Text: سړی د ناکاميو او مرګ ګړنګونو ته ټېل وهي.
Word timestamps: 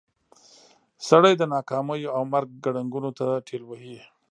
سړی 1.07 1.33
د 1.37 1.43
ناکاميو 1.55 2.13
او 2.15 2.21
مرګ 2.33 2.49
ګړنګونو 2.63 3.09
ته 3.19 3.25
ټېل 3.47 3.63
وهي. 3.67 3.97